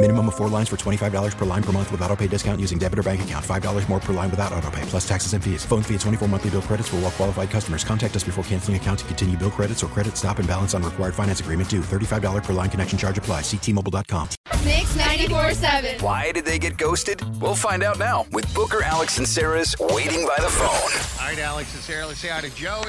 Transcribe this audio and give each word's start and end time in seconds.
Minimum 0.00 0.28
of 0.28 0.36
four 0.36 0.48
lines 0.48 0.68
for 0.68 0.76
$25 0.76 1.36
per 1.36 1.44
line 1.44 1.62
per 1.62 1.72
month 1.72 1.90
with 1.90 2.00
auto 2.02 2.14
pay 2.14 2.28
discount 2.28 2.60
using 2.60 2.78
debit 2.78 3.00
or 3.00 3.02
bank 3.02 3.22
account. 3.22 3.44
$5 3.44 3.88
more 3.88 3.98
per 3.98 4.12
line 4.12 4.30
without 4.30 4.52
auto 4.52 4.70
pay, 4.70 4.82
plus 4.82 5.06
taxes 5.08 5.32
and 5.32 5.42
fees. 5.42 5.64
Phone 5.64 5.82
fee 5.82 5.94
at 5.96 6.00
24 6.02 6.28
monthly 6.28 6.50
bill 6.50 6.62
credits 6.62 6.88
for 6.88 6.96
all 6.96 7.02
well 7.02 7.10
qualified 7.10 7.50
customers. 7.50 7.82
Contact 7.82 8.14
us 8.14 8.22
before 8.22 8.44
canceling 8.44 8.76
account 8.76 9.00
to 9.00 9.04
continue 9.06 9.36
bill 9.36 9.50
credits 9.50 9.82
or 9.82 9.88
credit 9.88 10.16
stop 10.16 10.38
and 10.38 10.46
balance 10.46 10.72
on 10.72 10.84
required 10.84 11.16
finance 11.16 11.40
agreement 11.40 11.68
due. 11.68 11.80
$35 11.80 12.44
per 12.44 12.52
line 12.52 12.70
connection 12.70 12.96
charge 12.96 13.18
apply. 13.18 13.40
Ctmobile.com. 13.40 14.28
Mix 14.64 14.96
94.7. 14.96 16.00
Why 16.00 16.30
did 16.30 16.44
they 16.44 16.60
get 16.60 16.78
ghosted? 16.78 17.20
We'll 17.40 17.56
find 17.56 17.82
out 17.82 17.98
now 17.98 18.24
with 18.30 18.54
Booker, 18.54 18.84
Alex, 18.84 19.18
and 19.18 19.26
Sarah's 19.26 19.74
Waiting 19.80 20.24
by 20.24 20.36
the 20.38 20.48
Phone. 20.48 21.20
All 21.20 21.28
right, 21.28 21.38
Alex 21.40 21.74
and 21.74 21.82
Sarah, 21.82 22.06
let's 22.06 22.20
say 22.20 22.28
hi 22.28 22.40
to 22.42 22.50
Joey. 22.54 22.84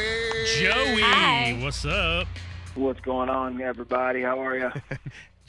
Joey, 0.60 1.02
Hi. 1.02 1.58
what's 1.64 1.84
up? 1.86 2.28
What's 2.76 3.00
going 3.00 3.30
on, 3.30 3.60
everybody? 3.62 4.22
How 4.22 4.40
are 4.46 4.56
you? 4.60 4.72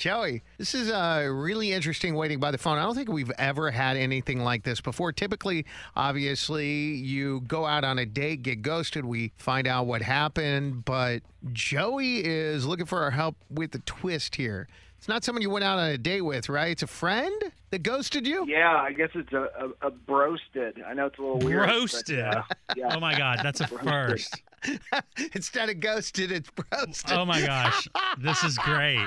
Joey, 0.00 0.42
this 0.56 0.74
is 0.74 0.88
a 0.88 1.28
really 1.30 1.72
interesting 1.72 2.14
waiting 2.14 2.40
by 2.40 2.50
the 2.50 2.56
phone. 2.56 2.78
I 2.78 2.84
don't 2.84 2.94
think 2.94 3.10
we've 3.10 3.30
ever 3.38 3.70
had 3.70 3.98
anything 3.98 4.42
like 4.42 4.62
this 4.62 4.80
before. 4.80 5.12
Typically, 5.12 5.66
obviously, 5.94 6.94
you 6.94 7.42
go 7.42 7.66
out 7.66 7.84
on 7.84 7.98
a 7.98 8.06
date, 8.06 8.42
get 8.42 8.62
ghosted, 8.62 9.04
we 9.04 9.32
find 9.36 9.66
out 9.66 9.84
what 9.84 10.00
happened, 10.00 10.86
but 10.86 11.20
Joey 11.52 12.24
is 12.24 12.64
looking 12.64 12.86
for 12.86 13.02
our 13.02 13.10
help 13.10 13.36
with 13.50 13.72
the 13.72 13.80
twist 13.80 14.36
here. 14.36 14.68
It's 14.96 15.08
not 15.08 15.22
someone 15.22 15.42
you 15.42 15.50
went 15.50 15.64
out 15.66 15.78
on 15.78 15.88
a 15.88 15.98
date 15.98 16.22
with, 16.22 16.48
right? 16.48 16.70
It's 16.70 16.82
a 16.82 16.86
friend 16.86 17.34
that 17.68 17.82
ghosted 17.82 18.26
you? 18.26 18.46
yeah, 18.48 18.76
I 18.76 18.92
guess 18.92 19.10
it's 19.14 19.32
a, 19.34 19.48
a, 19.82 19.88
a 19.88 19.90
broasted. 19.90 20.82
I 20.86 20.94
know 20.94 21.06
it's 21.06 21.18
a 21.18 21.22
little 21.22 21.38
weird. 21.38 21.68
but, 21.68 22.10
uh, 22.10 22.42
yeah. 22.74 22.94
Oh 22.96 23.00
my 23.00 23.16
God, 23.18 23.40
that's 23.42 23.60
a 23.60 23.66
first. 23.66 24.40
Instead 25.34 25.70
of 25.70 25.80
ghosted, 25.80 26.32
it's 26.32 26.50
broasted. 26.50 27.12
Oh 27.12 27.24
my 27.24 27.40
gosh, 27.40 27.88
this 28.18 28.44
is 28.44 28.58
great, 28.58 29.06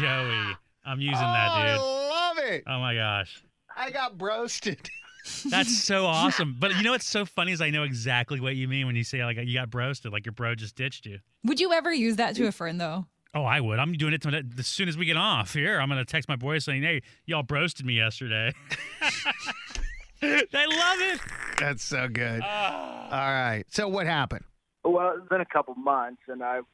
Joey. 0.00 0.56
I'm 0.84 1.00
using 1.00 1.14
that, 1.14 1.48
dude. 1.56 1.66
I 1.66 1.76
love 1.76 2.38
it. 2.38 2.64
Oh 2.66 2.80
my 2.80 2.94
gosh, 2.94 3.42
I 3.76 3.90
got 3.90 4.16
broasted. 4.16 4.78
that's 5.50 5.76
so 5.76 6.06
awesome. 6.06 6.56
But 6.58 6.74
you 6.76 6.82
know 6.82 6.92
what's 6.92 7.06
so 7.06 7.26
funny 7.26 7.52
is 7.52 7.60
I 7.60 7.68
know 7.68 7.82
exactly 7.82 8.40
what 8.40 8.56
you 8.56 8.66
mean 8.66 8.86
when 8.86 8.96
you 8.96 9.04
say 9.04 9.22
like 9.22 9.36
you 9.36 9.52
got 9.52 9.68
broasted, 9.68 10.10
like 10.10 10.24
your 10.24 10.32
bro 10.32 10.54
just 10.54 10.76
ditched 10.76 11.04
you. 11.04 11.18
Would 11.44 11.60
you 11.60 11.72
ever 11.72 11.92
use 11.92 12.16
that 12.16 12.34
to 12.36 12.46
a 12.46 12.52
friend, 12.52 12.80
though? 12.80 13.04
Oh, 13.34 13.44
I 13.44 13.60
would. 13.60 13.78
I'm 13.78 13.92
doing 13.92 14.14
it 14.14 14.22
to, 14.22 14.42
as 14.58 14.66
soon 14.66 14.88
as 14.88 14.96
we 14.96 15.04
get 15.04 15.18
off 15.18 15.52
here. 15.52 15.78
I'm 15.78 15.88
gonna 15.90 16.06
text 16.06 16.30
my 16.30 16.36
boys 16.36 16.64
saying, 16.64 16.82
"Hey, 16.82 17.02
y'all 17.26 17.42
broasted 17.42 17.84
me 17.84 17.94
yesterday." 17.94 18.54
they 20.20 20.66
love 20.66 21.00
it. 21.00 21.20
That's 21.58 21.84
so 21.84 22.08
good. 22.08 22.40
Ah. 22.42 23.04
All 23.04 23.32
right. 23.32 23.64
So 23.68 23.86
what 23.86 24.06
happened? 24.06 24.44
Well, 24.82 25.14
it's 25.18 25.28
been 25.28 25.42
a 25.42 25.46
couple 25.46 25.74
months, 25.74 26.22
and 26.26 26.42
I 26.42 26.58
it's 26.58 26.66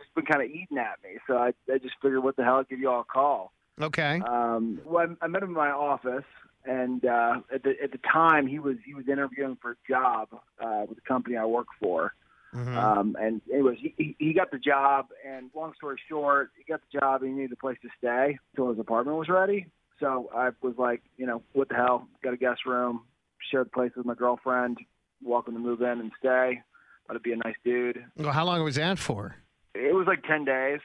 just 0.00 0.14
been 0.14 0.26
kind 0.26 0.42
of 0.42 0.48
eating 0.50 0.78
at 0.78 0.98
me. 1.02 1.18
So 1.26 1.36
I, 1.36 1.52
I 1.72 1.78
just 1.78 1.94
figured, 2.02 2.22
what 2.22 2.36
the 2.36 2.44
hell, 2.44 2.56
I'd 2.58 2.68
give 2.68 2.78
you 2.80 2.90
all 2.90 3.00
a 3.00 3.04
call. 3.04 3.52
Okay. 3.80 4.20
Um, 4.28 4.80
well, 4.84 5.06
I, 5.20 5.24
I 5.24 5.28
met 5.28 5.42
him 5.42 5.50
in 5.50 5.54
my 5.54 5.70
office, 5.70 6.24
and 6.64 7.04
uh, 7.04 7.40
at 7.54 7.62
the 7.62 7.72
at 7.82 7.92
the 7.92 7.98
time, 8.12 8.46
he 8.46 8.58
was 8.58 8.76
he 8.84 8.92
was 8.94 9.08
interviewing 9.08 9.56
for 9.62 9.70
a 9.72 9.76
job 9.88 10.28
uh, 10.62 10.84
with 10.88 10.96
the 10.96 11.02
company 11.08 11.36
I 11.36 11.44
work 11.46 11.68
for. 11.80 12.12
Mhm. 12.54 12.76
Um, 12.76 13.16
and 13.18 13.40
anyways, 13.50 13.78
he, 13.80 13.94
he 13.96 14.16
he 14.18 14.32
got 14.34 14.50
the 14.50 14.58
job, 14.58 15.06
and 15.26 15.50
long 15.54 15.72
story 15.76 15.96
short, 16.08 16.50
he 16.58 16.64
got 16.70 16.80
the 16.92 16.98
job. 16.98 17.22
and 17.22 17.30
He 17.32 17.36
needed 17.36 17.52
a 17.52 17.56
place 17.56 17.78
to 17.82 17.88
stay 17.96 18.38
until 18.52 18.70
his 18.70 18.78
apartment 18.80 19.16
was 19.16 19.28
ready. 19.28 19.66
So 20.00 20.30
I 20.34 20.50
was 20.60 20.74
like, 20.76 21.02
you 21.16 21.26
know, 21.26 21.42
what 21.52 21.68
the 21.68 21.76
hell? 21.76 22.08
Got 22.24 22.34
a 22.34 22.36
guest 22.36 22.66
room, 22.66 23.02
shared 23.50 23.66
the 23.66 23.70
place 23.70 23.92
with 23.96 24.04
my 24.04 24.14
girlfriend. 24.14 24.78
Welcome 25.22 25.54
to 25.54 25.60
move 25.60 25.80
in 25.80 26.00
and 26.00 26.10
stay. 26.18 26.60
Thought 27.06 27.12
it'd 27.14 27.22
be 27.22 27.32
a 27.32 27.36
nice 27.36 27.54
dude. 27.64 28.04
well, 28.16 28.32
how 28.32 28.44
long 28.44 28.62
was 28.64 28.74
that 28.76 28.98
for? 28.98 29.36
It 29.74 29.94
was 29.94 30.06
like 30.06 30.24
ten 30.24 30.44
days. 30.44 30.80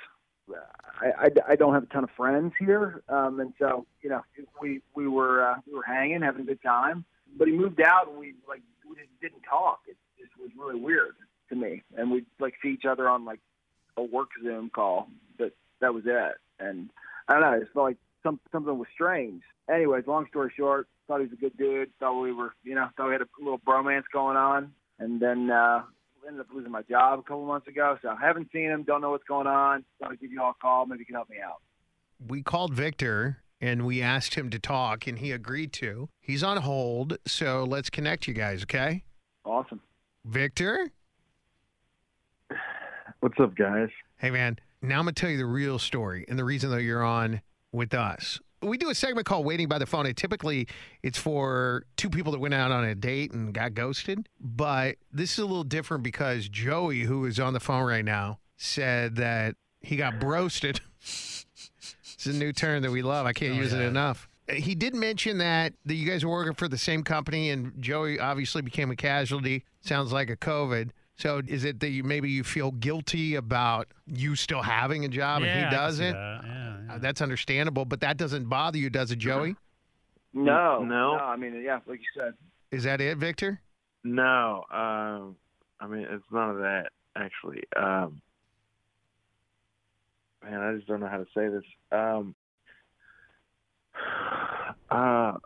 I, 1.02 1.26
I, 1.26 1.28
I 1.50 1.56
don't 1.56 1.74
have 1.74 1.84
a 1.84 1.88
ton 1.88 2.04
of 2.04 2.12
friends 2.16 2.54
here, 2.60 3.02
um, 3.10 3.40
and 3.40 3.54
so 3.58 3.86
you 4.02 4.10
know 4.10 4.22
we 4.62 4.82
we 4.96 5.08
were 5.08 5.46
uh, 5.46 5.56
we 5.68 5.74
were 5.74 5.84
hanging, 5.84 6.22
having 6.22 6.42
a 6.42 6.46
good 6.46 6.62
time. 6.62 7.06
But 7.38 7.48
he 7.48 7.54
moved 7.54 7.82
out, 7.82 8.10
and 8.10 8.18
we 8.18 8.36
like 8.48 8.62
we 8.88 8.96
just 8.96 9.10
didn't 9.22 9.42
talk. 9.50 9.80
It 9.88 9.98
just 10.20 10.32
was 10.40 10.52
really 10.58 10.80
weird 10.80 11.16
to 11.50 11.56
me, 11.56 11.82
and 11.98 12.12
we 12.12 12.26
like 12.40 12.54
see 12.62 12.70
each 12.70 12.86
other 12.86 13.10
on 13.10 13.26
like 13.26 13.40
a 13.98 14.04
work 14.04 14.30
Zoom 14.44 14.70
call, 14.70 15.08
but 15.38 15.54
that 15.82 15.94
was 15.94 16.04
it. 16.06 16.36
And 16.60 16.90
I 17.28 17.34
don't 17.34 17.42
know, 17.42 17.54
it 17.54 17.68
felt 17.74 17.86
like 17.86 17.98
some 18.24 18.40
something 18.52 18.78
was 18.78 18.88
strange. 18.94 19.42
Anyways, 19.70 20.06
long 20.08 20.28
story 20.28 20.52
short, 20.56 20.88
thought 21.08 21.22
he 21.22 21.28
was 21.28 21.34
a 21.34 21.42
good 21.42 21.58
dude. 21.58 21.90
Thought 22.00 22.22
we 22.22 22.32
were, 22.32 22.54
you 22.64 22.76
know, 22.76 22.88
thought 22.96 23.08
we 23.08 23.14
had 23.14 23.22
a 23.22 23.28
little 23.40 23.60
bromance 23.60 24.04
going 24.14 24.38
on, 24.38 24.74
and 25.00 25.20
then 25.20 25.50
uh, 25.50 25.84
ended 26.28 26.42
up 26.42 26.48
losing 26.54 26.72
my 26.72 26.82
job 26.84 27.20
a 27.20 27.22
couple 27.22 27.46
months 27.46 27.68
ago. 27.68 27.98
So 28.02 28.10
I 28.10 28.18
haven't 28.20 28.50
seen 28.52 28.66
him. 28.66 28.84
Don't 28.84 29.02
know 29.02 29.12
what's 29.12 29.24
going 29.26 29.48
on. 29.48 29.84
Thought 30.00 30.12
I'd 30.12 30.20
give 30.20 30.32
you 30.32 30.42
all 30.42 30.52
a 30.52 30.62
call. 30.62 30.86
Maybe 30.86 31.00
you 31.00 31.06
can 31.06 31.16
help 31.16 31.30
me 31.30 31.38
out. 31.46 31.62
We 32.26 32.42
called 32.42 32.74
Victor 32.74 33.38
and 33.62 33.86
we 33.86 34.02
asked 34.02 34.36
him 34.36 34.50
to 34.50 34.60
talk, 34.60 35.08
and 35.08 35.20
he 35.20 35.32
agreed 35.32 35.72
to. 35.74 36.10
He's 36.20 36.44
on 36.44 36.58
hold, 36.58 37.18
so 37.26 37.64
let's 37.64 37.90
connect 37.90 38.28
you 38.28 38.34
guys, 38.34 38.64
okay? 38.64 39.04
Awesome. 39.46 39.82
Victor? 40.26 40.92
What's 43.22 43.40
up, 43.40 43.56
guys? 43.56 43.90
Hey, 44.18 44.30
man. 44.30 44.60
Now 44.82 45.00
I'm 45.00 45.06
going 45.06 45.16
to 45.16 45.20
tell 45.20 45.32
you 45.32 45.38
the 45.38 45.46
real 45.46 45.80
story 45.80 46.26
and 46.28 46.38
the 46.38 46.44
reason 46.44 46.70
that 46.72 46.84
you're 46.84 47.04
on 47.04 47.42
with 47.72 47.94
us. 47.94 48.40
We 48.62 48.78
do 48.78 48.90
a 48.90 48.96
segment 48.96 49.28
called 49.28 49.46
Waiting 49.46 49.68
by 49.68 49.78
the 49.78 49.86
Phone, 49.86 50.06
and 50.06 50.16
typically 50.18 50.68
it's 51.04 51.18
for 51.18 51.84
two 51.98 52.10
people 52.10 52.32
that 52.32 52.40
went 52.40 52.54
out 52.54 52.72
on 52.72 52.84
a 52.84 52.96
date 52.96 53.32
and 53.32 53.54
got 53.54 53.74
ghosted. 53.74 54.28
But 54.40 54.96
this 55.12 55.34
is 55.34 55.40
a 55.40 55.46
little 55.46 55.64
different 55.64 56.04
because 56.04 56.50
Joey, 56.50 57.02
who 57.02 57.26
is 57.26 57.40
on 57.40 57.54
the 57.54 57.60
phone 57.60 57.84
right 57.86 58.06
now, 58.06 58.40
said 58.58 59.18
that 59.18 59.56
he 59.82 59.96
got 59.98 60.20
broasted. 60.20 60.82
it's 61.02 62.26
a 62.26 62.34
new 62.34 62.52
term 62.54 62.82
that 62.84 62.92
we 62.92 63.02
love. 63.02 63.26
I 63.26 63.34
can't 63.34 63.54
Oh, 63.54 63.58
use 63.62 63.74
it 63.74 63.82
enough. 63.82 64.28
He 64.52 64.76
did 64.76 64.94
mention 64.96 65.40
that, 65.40 65.74
that 65.86 65.96
you 65.96 66.08
guys 66.10 66.24
were 66.24 66.32
working 66.32 66.54
for 66.54 66.68
the 66.68 66.78
same 66.78 67.04
company, 67.04 67.50
and 67.50 67.74
Joey 67.82 68.20
obviously 68.20 68.62
became 68.62 68.92
a 68.92 68.96
casualty. 68.96 69.66
Sounds 69.82 70.12
like 70.12 70.30
a 70.30 70.38
COVID. 70.38 70.92
So 71.18 71.42
is 71.48 71.64
it 71.64 71.80
that 71.80 71.90
you 71.90 72.04
maybe 72.04 72.30
you 72.30 72.44
feel 72.44 72.72
guilty 72.72 73.36
about 73.36 73.88
you 74.06 74.36
still 74.36 74.62
having 74.62 75.06
a 75.06 75.08
job 75.08 75.42
yeah, 75.42 75.48
and 75.48 75.66
he 75.66 75.76
does 75.76 75.98
see 75.98 76.06
it? 76.06 76.14
that. 76.14 76.42
Yeah, 76.44 76.78
yeah. 76.88 76.96
Uh, 76.96 76.98
That's 77.00 77.22
understandable, 77.22 77.86
but 77.86 78.02
that 78.02 78.18
doesn't 78.18 78.48
bother 78.48 78.78
you, 78.78 78.90
does 78.90 79.12
it, 79.12 79.18
Joey? 79.20 79.56
No, 80.34 80.84
No. 80.84 81.18
I 81.18 81.38
mean, 81.38 81.62
yeah, 81.64 81.80
like 81.88 82.00
you 82.00 82.22
said. 82.22 82.34
Is 82.72 82.84
that 82.84 83.00
it, 83.00 83.18
Victor? 83.18 83.62
No, 84.04 84.64
um, 84.72 85.36
I 85.80 85.88
mean 85.88 86.06
it's 86.10 86.24
none 86.32 86.50
of 86.52 86.58
that 86.58 86.90
actually. 87.16 87.64
Um, 87.76 88.22
man, 90.44 90.60
I 90.62 90.76
just 90.76 90.88
don't 90.88 91.00
know 91.00 91.08
how 91.08 91.18
to 91.18 91.26
say 91.36 91.48
this. 91.48 91.64
Um, 91.92 92.36
uh, 94.92 95.38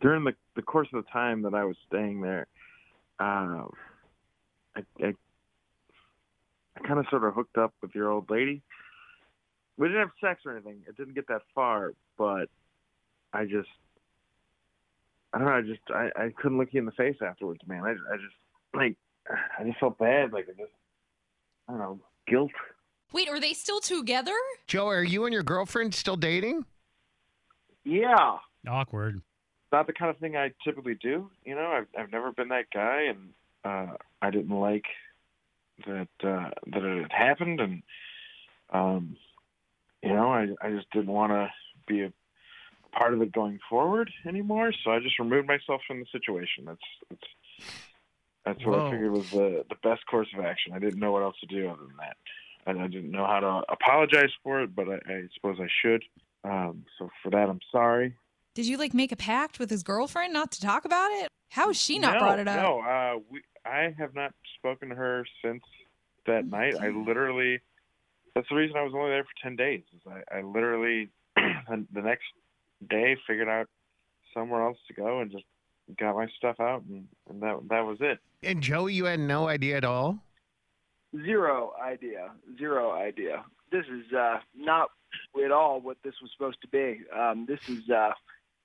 during 0.00 0.24
the 0.24 0.32
the 0.54 0.62
course 0.62 0.88
of 0.94 1.04
the 1.04 1.10
time 1.10 1.42
that 1.42 1.54
I 1.54 1.64
was 1.64 1.76
staying 1.88 2.22
there, 2.22 2.46
uh, 3.18 3.64
I, 5.00 5.06
I, 5.06 5.14
I 6.76 6.86
kind 6.86 6.98
of 6.98 7.06
sort 7.10 7.24
of 7.24 7.34
hooked 7.34 7.58
up 7.58 7.74
with 7.82 7.94
your 7.94 8.10
old 8.10 8.30
lady. 8.30 8.62
We 9.76 9.88
didn't 9.88 10.00
have 10.00 10.10
sex 10.20 10.40
or 10.44 10.52
anything. 10.52 10.82
It 10.86 10.96
didn't 10.96 11.14
get 11.14 11.28
that 11.28 11.42
far, 11.54 11.92
but 12.18 12.48
I 13.32 13.44
just 13.44 13.68
I 15.32 15.38
don't 15.38 15.46
know. 15.46 15.54
I 15.54 15.62
just 15.62 15.80
I, 15.90 16.10
I 16.16 16.30
couldn't 16.36 16.58
look 16.58 16.68
you 16.72 16.80
in 16.80 16.86
the 16.86 16.92
face 16.92 17.16
afterwards, 17.22 17.60
man. 17.66 17.84
I, 17.84 17.90
I 17.90 18.16
just 18.16 18.34
like 18.74 18.96
I 19.58 19.64
just 19.64 19.78
felt 19.78 19.98
bad. 19.98 20.32
Like 20.32 20.46
I 20.48 20.52
just 20.60 20.72
I 21.68 21.72
don't 21.72 21.80
know 21.80 22.00
guilt. 22.26 22.50
Wait, 23.12 23.28
are 23.28 23.40
they 23.40 23.52
still 23.52 23.80
together? 23.80 24.36
Joe, 24.66 24.88
are 24.88 25.02
you 25.02 25.24
and 25.24 25.32
your 25.32 25.42
girlfriend 25.42 25.94
still 25.94 26.16
dating? 26.16 26.64
Yeah. 27.84 28.38
Awkward. 28.68 29.20
Not 29.72 29.86
the 29.86 29.92
kind 29.92 30.10
of 30.10 30.18
thing 30.18 30.36
I 30.36 30.52
typically 30.64 30.94
do. 30.94 31.30
You 31.44 31.54
know, 31.54 31.66
I've 31.66 31.86
I've 31.98 32.12
never 32.12 32.32
been 32.32 32.48
that 32.48 32.66
guy, 32.72 33.02
and 33.08 33.30
uh, 33.64 33.94
I 34.22 34.30
didn't 34.30 34.58
like 34.58 34.84
that 35.86 36.08
uh, 36.22 36.50
that 36.66 36.82
it 36.84 37.02
had 37.02 37.12
happened, 37.12 37.60
and 37.60 37.82
um, 38.70 39.16
you 40.02 40.10
know, 40.10 40.30
I 40.30 40.48
I 40.60 40.70
just 40.70 40.90
didn't 40.90 41.12
want 41.12 41.32
to 41.32 41.48
be 41.86 42.02
a 42.02 42.12
part 42.92 43.14
of 43.14 43.22
it 43.22 43.32
going 43.32 43.58
forward 43.68 44.10
anymore. 44.26 44.72
So 44.84 44.90
I 44.90 45.00
just 45.00 45.18
removed 45.18 45.48
myself 45.48 45.80
from 45.86 46.00
the 46.00 46.06
situation. 46.12 46.64
That's 46.66 46.80
that's 47.08 47.70
that's 48.44 48.66
what 48.66 48.78
Whoa. 48.78 48.88
I 48.88 48.90
figured 48.90 49.12
was 49.12 49.30
the 49.30 49.64
the 49.68 49.76
best 49.82 50.06
course 50.06 50.28
of 50.36 50.44
action. 50.44 50.72
I 50.72 50.78
didn't 50.78 51.00
know 51.00 51.12
what 51.12 51.22
else 51.22 51.36
to 51.40 51.46
do 51.46 51.68
other 51.68 51.82
than 51.82 51.96
that, 51.98 52.16
and 52.66 52.80
I 52.80 52.88
didn't 52.88 53.10
know 53.10 53.26
how 53.26 53.40
to 53.40 53.72
apologize 53.72 54.30
for 54.42 54.62
it, 54.62 54.74
but 54.74 54.88
I, 54.88 54.94
I 55.12 55.22
suppose 55.34 55.58
I 55.60 55.68
should. 55.82 56.04
Um, 56.42 56.84
so 56.98 57.10
for 57.22 57.30
that, 57.30 57.48
I'm 57.48 57.60
sorry. 57.70 58.14
Did 58.54 58.66
you 58.66 58.78
like 58.78 58.94
make 58.94 59.12
a 59.12 59.16
pact 59.16 59.58
with 59.58 59.70
his 59.70 59.82
girlfriend 59.82 60.32
not 60.32 60.50
to 60.52 60.60
talk 60.60 60.84
about 60.84 61.10
it? 61.12 61.28
How 61.50 61.68
has 61.68 61.80
she 61.80 61.98
not 61.98 62.14
no, 62.14 62.18
brought 62.20 62.38
it 62.38 62.48
up? 62.48 62.62
No, 62.62 62.80
uh, 62.80 63.18
we, 63.30 63.42
I 63.64 63.94
have 63.98 64.14
not 64.14 64.32
spoken 64.58 64.88
to 64.90 64.94
her 64.94 65.26
since 65.44 65.62
that 66.26 66.46
night. 66.46 66.74
I 66.80 66.88
literally, 66.88 67.60
that's 68.34 68.48
the 68.48 68.56
reason 68.56 68.76
I 68.76 68.82
was 68.82 68.92
only 68.94 69.10
there 69.10 69.24
for 69.24 69.42
10 69.42 69.56
days. 69.56 69.82
Is 69.94 70.00
I, 70.06 70.38
I 70.38 70.42
literally, 70.42 71.10
the 71.36 72.00
next 72.02 72.24
day, 72.88 73.16
figured 73.26 73.48
out 73.48 73.68
somewhere 74.34 74.64
else 74.64 74.78
to 74.88 74.94
go 74.94 75.20
and 75.20 75.30
just 75.30 75.44
got 75.98 76.14
my 76.14 76.26
stuff 76.36 76.60
out, 76.60 76.82
and, 76.88 77.06
and 77.28 77.42
that 77.42 77.58
that 77.68 77.84
was 77.84 77.98
it. 78.00 78.18
And 78.42 78.62
Joey, 78.62 78.94
you 78.94 79.06
had 79.06 79.20
no 79.20 79.48
idea 79.48 79.76
at 79.76 79.84
all. 79.84 80.18
Zero 81.24 81.72
idea. 81.82 82.30
Zero 82.58 82.92
idea. 82.92 83.44
This 83.72 83.84
is 83.86 84.12
uh, 84.12 84.38
not 84.56 84.90
at 85.44 85.50
all 85.50 85.80
what 85.80 85.96
this 86.04 86.14
was 86.22 86.30
supposed 86.32 86.60
to 86.62 86.68
be. 86.68 87.00
Um, 87.16 87.46
this 87.46 87.60
is. 87.68 87.88
Uh, 87.90 88.12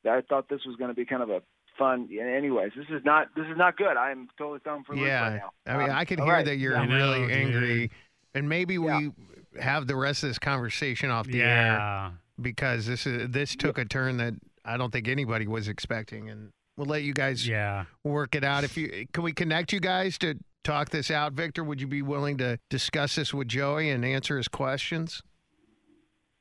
I 0.07 0.21
thought 0.21 0.49
this 0.49 0.63
was 0.65 0.75
going 0.75 0.89
to 0.89 0.95
be 0.95 1.05
kind 1.05 1.23
of 1.23 1.31
a 1.31 1.41
fun. 1.77 2.09
Anyways, 2.11 2.71
this 2.75 2.85
is 2.89 3.03
not. 3.05 3.27
This 3.35 3.45
is 3.45 3.57
not 3.57 3.77
good. 3.77 3.97
I 3.97 4.11
am 4.11 4.27
totally 4.37 4.59
thrown 4.59 4.83
for 4.83 4.93
a 4.93 4.95
loop 4.95 5.05
Yeah, 5.07 5.21
right 5.29 5.41
now. 5.65 5.73
I 5.73 5.77
mean, 5.77 5.89
Um, 5.89 5.95
I 5.97 6.05
can 6.05 6.19
hear 6.19 6.33
right. 6.33 6.45
that 6.45 6.55
you're 6.57 6.73
Yeah. 6.73 6.81
I 6.81 6.85
know, 6.85 6.95
really 6.95 7.21
dude. 7.27 7.31
angry, 7.31 7.91
and 8.33 8.49
maybe 8.49 8.77
we 8.77 9.11
have 9.59 9.87
the 9.87 9.95
rest 9.95 10.23
of 10.23 10.29
this 10.29 10.39
conversation 10.39 11.09
off 11.09 11.27
the 11.27 11.41
air 11.41 11.73
Yeah. 11.73 12.11
because 12.41 12.85
this 12.85 13.05
is 13.07 13.29
this 13.29 13.55
took 13.55 13.77
a 13.77 13.85
turn 13.85 14.17
that 14.17 14.33
I 14.63 14.77
don't 14.77 14.91
think 14.91 15.07
anybody 15.07 15.47
was 15.47 15.67
expecting, 15.67 16.29
and 16.29 16.51
we'll 16.77 16.87
let 16.87 17.03
you 17.03 17.13
guys 17.13 17.47
Yeah. 17.47 17.85
work 18.03 18.35
it 18.35 18.43
out. 18.43 18.63
If 18.63 18.77
you 18.77 19.07
can, 19.13 19.23
we 19.23 19.31
connect 19.31 19.71
you 19.71 19.79
guys 19.79 20.17
to 20.19 20.35
talk 20.63 20.89
this 20.89 21.11
out. 21.11 21.33
Victor, 21.33 21.63
would 21.63 21.79
you 21.79 21.87
be 21.87 22.01
willing 22.01 22.37
to 22.39 22.57
discuss 22.69 23.15
this 23.15 23.33
with 23.33 23.47
Joey 23.47 23.89
and 23.91 24.03
answer 24.03 24.37
his 24.37 24.47
questions? 24.47 25.21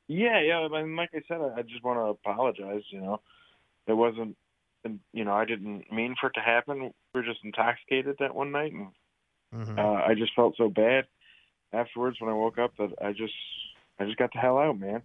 Yeah, 0.08 0.40
yeah. 0.40 0.66
I 0.72 0.82
mean, 0.82 0.96
like 0.96 1.10
I 1.14 1.20
said, 1.28 1.40
I, 1.40 1.60
I 1.60 1.62
just 1.62 1.82
want 1.84 1.98
to 1.98 2.30
apologize. 2.30 2.82
You 2.90 3.00
know, 3.00 3.20
it 3.86 3.92
wasn't, 3.94 4.36
and 4.84 5.00
you 5.12 5.24
know, 5.24 5.32
I 5.34 5.44
didn't 5.44 5.90
mean 5.92 6.14
for 6.20 6.28
it 6.28 6.34
to 6.34 6.40
happen. 6.40 6.80
We 6.82 6.90
were 7.20 7.22
just 7.22 7.44
intoxicated 7.44 8.16
that 8.20 8.34
one 8.34 8.52
night, 8.52 8.72
and 8.72 8.88
Mhm. 9.54 9.78
uh, 9.78 10.04
I 10.04 10.14
just 10.14 10.34
felt 10.34 10.56
so 10.56 10.68
bad 10.68 11.06
afterwards 11.72 12.20
when 12.20 12.30
I 12.30 12.34
woke 12.34 12.58
up 12.58 12.76
that 12.78 12.92
I 13.02 13.12
just, 13.12 13.34
I 13.98 14.04
just 14.04 14.16
got 14.18 14.32
the 14.32 14.38
hell 14.40 14.58
out, 14.58 14.78
man. 14.78 15.02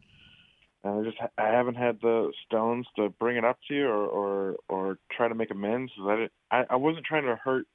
And 0.84 1.00
I 1.00 1.04
just, 1.04 1.18
I 1.38 1.48
haven't 1.48 1.76
had 1.76 2.00
the 2.02 2.32
stones 2.46 2.88
to 2.96 3.10
bring 3.10 3.38
it 3.38 3.44
up 3.44 3.60
to 3.68 3.76
you 3.76 3.88
or, 3.88 4.06
or, 4.08 4.56
or 4.70 4.98
try 5.12 5.28
to 5.28 5.36
make 5.36 5.52
amends. 5.52 5.92
I, 6.02 6.16
didn't, 6.16 6.32
I, 6.52 6.66
I 6.72 6.76
wasn't 6.78 7.06
trying 7.06 7.26
to 7.26 7.36
hurt 7.36 7.68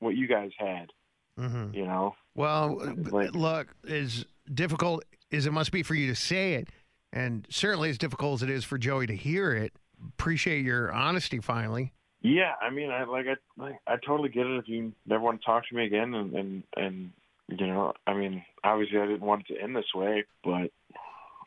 what 0.00 0.14
you 0.14 0.26
guys 0.26 0.50
had. 0.58 0.92
Mhm. 1.38 1.74
You 1.74 1.86
know. 1.86 2.14
Well, 2.34 2.76
Like- 3.10 3.34
look, 3.34 3.74
as 3.88 4.26
difficult 4.52 5.04
as 5.32 5.46
it 5.46 5.52
must 5.52 5.72
be 5.72 5.82
for 5.82 5.94
you 5.94 6.06
to 6.08 6.14
say 6.14 6.54
it, 6.54 6.68
and 7.12 7.46
certainly 7.50 7.88
as 7.90 7.98
difficult 7.98 8.34
as 8.34 8.42
it 8.42 8.50
is 8.50 8.64
for 8.64 8.76
Joey 8.78 9.06
to 9.06 9.16
hear 9.16 9.52
it, 9.52 9.72
appreciate 10.08 10.64
your 10.64 10.92
honesty 10.92 11.40
finally. 11.40 11.92
Yeah, 12.20 12.52
I 12.60 12.70
mean, 12.70 12.90
I 12.90 13.04
like 13.04 13.26
I 13.26 13.62
like 13.62 13.76
I 13.86 13.96
totally 14.04 14.28
get 14.28 14.46
it 14.46 14.58
if 14.58 14.68
you 14.68 14.92
never 15.06 15.22
want 15.22 15.40
to 15.40 15.46
talk 15.46 15.68
to 15.68 15.74
me 15.74 15.86
again, 15.86 16.14
and 16.14 16.34
and 16.34 16.62
and 16.76 17.10
you 17.48 17.66
know, 17.66 17.92
I 18.06 18.14
mean, 18.14 18.44
obviously 18.64 18.98
I 18.98 19.06
didn't 19.06 19.20
want 19.20 19.46
it 19.48 19.54
to 19.54 19.62
end 19.62 19.76
this 19.76 19.94
way, 19.94 20.24
but 20.44 20.70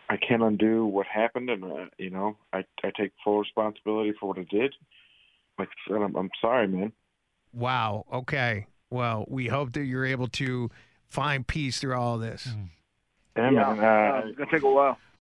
I 0.09 0.17
can't 0.17 0.41
undo 0.41 0.85
what 0.85 1.07
happened, 1.07 1.49
and 1.49 1.63
uh, 1.63 1.85
you 1.97 2.09
know, 2.09 2.37
I 2.53 2.63
I 2.83 2.91
take 2.97 3.11
full 3.23 3.39
responsibility 3.39 4.13
for 4.19 4.27
what 4.27 4.39
I 4.39 4.45
did. 4.49 4.73
Like 5.59 5.69
I 5.69 5.91
said, 5.91 6.01
I'm, 6.01 6.15
I'm 6.15 6.29
sorry, 6.39 6.67
man. 6.67 6.93
Wow. 7.53 8.05
Okay. 8.11 8.67
Well, 8.89 9.25
we 9.27 9.47
hope 9.47 9.73
that 9.73 9.83
you're 9.83 10.05
able 10.05 10.27
to 10.27 10.69
find 11.07 11.45
peace 11.45 11.79
through 11.79 11.95
all 11.95 12.17
this. 12.17 12.47
Yeah, 13.35 13.51
Yeah, 13.51 13.73
man, 13.73 13.79
uh, 13.79 13.83
uh, 13.83 14.21
it's 14.27 14.37
gonna 14.37 14.51
take 14.51 14.63
a 14.63 14.71
while. 14.71 14.97